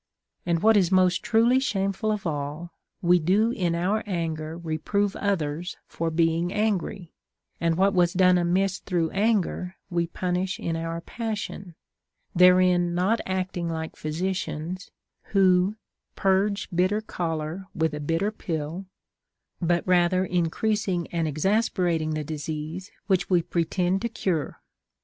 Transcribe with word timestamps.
And, 0.47 0.63
what 0.63 0.77
is 0.77 0.91
most 0.91 1.21
truly 1.21 1.59
shameful 1.59 2.11
of 2.11 2.25
all, 2.25 2.71
we 3.03 3.19
do 3.19 3.51
in 3.51 3.75
our 3.75 4.01
anger 4.07 4.57
reprove 4.57 5.15
others 5.15 5.77
for 5.85 6.09
being 6.09 6.51
angry, 6.51 7.13
and 7.59 7.75
what 7.77 7.93
was 7.93 8.13
done 8.13 8.39
amiss 8.39 8.79
through 8.79 9.11
anger 9.11 9.75
we 9.91 10.07
punish 10.07 10.59
in 10.59 10.75
our 10.75 11.01
passion, 11.01 11.75
therein 12.33 12.95
not 12.95 13.21
acting 13.27 13.69
like 13.69 13.95
physicians, 13.95 14.89
who 15.35 15.75
Purge 16.15 16.67
bitter 16.73 17.01
choler 17.01 17.67
with 17.75 17.93
a 17.93 17.99
bitter 17.99 18.31
pill,* 18.31 18.87
but 19.61 19.85
rather 19.87 20.25
increasing 20.25 21.05
and 21.11 21.27
exasperating 21.27 22.15
the 22.15 22.23
disease 22.23 22.89
which 23.05 23.29
we 23.29 23.43
pretend 23.43 24.01
to 24.01 24.09
cure. 24.09 24.61